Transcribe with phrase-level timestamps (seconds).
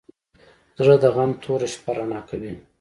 [0.79, 2.53] زړه د غم توره شپه رڼا کوي.